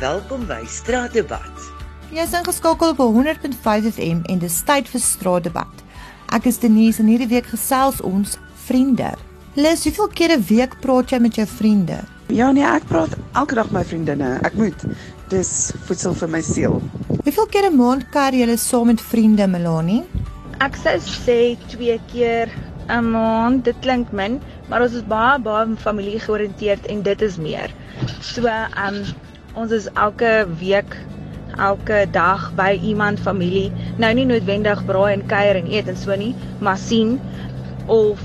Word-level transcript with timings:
Welkom 0.00 0.42
by 0.50 0.64
Straatdebat. 0.66 1.66
Jy 2.10 2.24
is 2.24 2.32
ingeskakel 2.34 2.96
op 2.96 2.98
100.5 3.14 3.84
FM 3.92 4.24
en 4.26 4.38
dis 4.42 4.56
tyd 4.66 4.88
vir 4.90 5.00
Straatdebat. 5.00 5.82
Ek 6.34 6.48
is 6.50 6.56
Denise 6.58 6.98
en 6.98 7.06
hierdie 7.12 7.28
week 7.30 7.46
gesels 7.46 8.00
ons 8.02 8.32
vriende. 8.66 9.12
Lis, 9.54 9.84
hoeveel 9.86 10.08
keer 10.18 10.32
'n 10.34 10.42
week 10.48 10.74
praat 10.82 11.14
jy 11.14 11.20
met 11.22 11.38
jou 11.38 11.46
vriende? 11.46 12.00
Ja 12.26 12.50
nee, 12.50 12.66
ek 12.66 12.88
praat 12.90 13.14
elke 13.34 13.54
dag 13.54 13.70
met 13.70 13.72
my 13.72 13.84
vriendinne. 13.84 14.40
Ek 14.42 14.54
moet. 14.54 14.82
Dis 15.28 15.72
voedsel 15.86 16.14
vir 16.14 16.28
my 16.28 16.40
siel. 16.42 16.82
Hoeveel 17.22 17.46
keer 17.46 17.70
'n 17.70 17.76
maand 17.76 18.10
kuier 18.10 18.48
jy 18.48 18.56
saam 18.56 18.86
met 18.86 19.00
vriende, 19.00 19.46
Melanie? 19.46 20.02
Ek 20.58 20.74
sou 20.74 20.98
sê 20.98 21.56
twee 21.68 22.00
keer 22.10 22.50
'n 22.88 23.10
maand. 23.10 23.64
Dit 23.64 23.76
klink 23.80 24.10
min, 24.12 24.40
maar 24.68 24.82
ons 24.82 24.92
is 24.92 25.06
baie 25.06 25.38
baie 25.38 25.76
familie 25.76 26.18
georiënteerd 26.18 26.86
en 26.86 27.02
dit 27.02 27.22
is 27.22 27.36
meer. 27.36 27.70
So, 28.20 28.46
ehm 28.46 28.94
um, 28.94 29.04
ons 29.54 29.72
is 29.72 29.88
elke 29.94 30.46
week 30.60 30.96
elke 31.58 32.04
dag 32.10 32.48
by 32.58 32.72
iemand 32.82 33.20
familie. 33.22 33.70
Nou 34.02 34.10
nie 34.14 34.26
noodwendig 34.26 34.82
braai 34.88 35.14
en 35.14 35.26
kuier 35.30 35.60
en 35.60 35.70
eet 35.70 35.90
en 35.90 35.98
so 35.98 36.16
nie, 36.18 36.34
maar 36.60 36.78
sien 36.80 37.20
of 37.86 38.22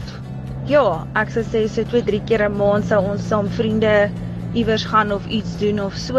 ja, 0.69 1.05
ek 1.19 1.33
sou 1.33 1.43
sê 1.45 1.65
so 1.69 1.85
2, 1.85 2.03
3 2.05 2.21
keer 2.29 2.45
'n 2.47 2.57
maand 2.57 2.85
sou 2.85 3.01
ons 3.01 3.27
saam 3.27 3.49
vriende 3.49 4.09
iewers 4.53 4.85
gaan 4.85 5.11
of 5.11 5.25
iets 5.27 5.57
doen 5.57 5.79
of 5.79 5.95
so, 5.97 6.17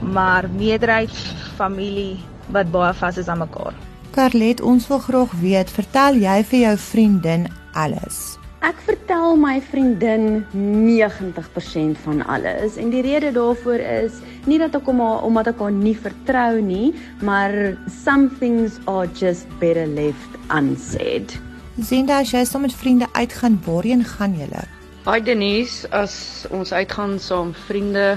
maar 0.00 0.48
meerderheid 0.56 1.12
familie 1.56 2.18
wat 2.52 2.70
baie 2.72 2.92
vas 2.94 3.16
is 3.18 3.28
aan 3.28 3.38
mekaar. 3.38 3.74
Carlet, 4.10 4.60
ons 4.60 4.88
wil 4.88 4.98
graag 4.98 5.32
weet, 5.40 5.70
vertel 5.70 6.14
jy 6.14 6.42
vir 6.44 6.60
jou 6.60 6.76
vriendin 6.76 7.48
alles? 7.72 8.38
Ek 8.58 8.80
vertel 8.82 9.36
my 9.38 9.60
vriendin 9.62 10.40
90% 10.50 11.98
van 12.02 12.24
alles 12.26 12.74
en 12.74 12.88
die 12.90 13.04
rede 13.06 13.28
daarvoor 13.30 13.78
is 13.78 14.16
nie 14.50 14.56
dat 14.58 14.74
ek 14.74 14.88
hom 14.90 14.98
omdat 14.98 15.52
ek 15.52 15.60
haar 15.62 15.74
nie 15.74 15.94
vertrou 15.94 16.58
nie, 16.58 16.90
maar 17.22 17.54
some 17.86 18.26
things 18.40 18.80
are 18.90 19.06
just 19.14 19.46
better 19.62 19.86
left 19.86 20.34
unsaid. 20.50 21.36
Zinda, 21.78 22.18
as 22.18 22.32
jy 22.34 22.42
saam 22.42 22.66
met 22.66 22.74
vriende 22.74 23.06
uitgaan, 23.14 23.60
waarheen 23.62 24.02
gaan 24.02 24.34
julle? 24.34 24.64
Hi 25.06 25.20
Denise, 25.22 25.86
as 25.94 26.42
ons 26.50 26.74
uitgaan 26.74 27.20
saam 27.22 27.52
vriende 27.68 28.16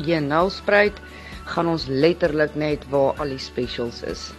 hier 0.00 0.18
in 0.18 0.26
Nelspruit, 0.32 0.98
gaan 1.54 1.70
ons 1.70 1.86
letterlik 1.86 2.58
net 2.58 2.82
waar 2.90 3.14
al 3.22 3.30
die 3.30 3.38
specials 3.38 4.02
is. 4.02 4.32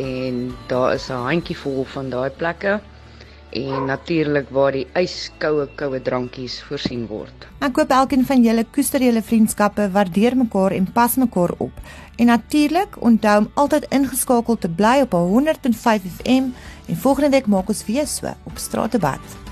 En 0.00 0.56
daar 0.72 0.96
is 0.96 1.10
'n 1.12 1.20
handjievol 1.28 1.84
van 1.84 2.08
daai 2.08 2.30
plekke 2.30 2.80
en 3.50 3.84
natuurlik 3.84 4.48
waar 4.54 4.72
die 4.72 4.86
yskoue 4.98 5.66
koue 5.74 6.00
drankies 6.02 6.60
voorsien 6.68 7.06
word. 7.10 7.46
Ek 7.60 7.74
koop 7.78 7.90
elkeen 7.94 8.24
van 8.26 8.44
julle 8.44 8.64
koester 8.74 9.02
julle 9.02 9.22
vriendskappe, 9.22 9.90
waardeer 9.94 10.36
mekaar 10.38 10.76
en 10.76 10.88
pas 10.94 11.18
mekaar 11.20 11.54
op. 11.58 11.84
En 12.16 12.26
natuurlik, 12.30 12.96
onthou 13.02 13.38
om 13.44 13.50
altyd 13.54 13.86
ingeskakel 13.90 14.58
te 14.58 14.68
bly 14.68 15.00
op 15.06 15.14
100.5 15.18 16.10
FM 16.20 16.50
en 16.86 16.96
volgende 17.04 17.30
week 17.36 17.46
maak 17.46 17.68
ons 17.68 17.86
weer 17.86 18.06
so 18.06 18.34
op 18.44 18.58
Straatdebat. 18.58 19.49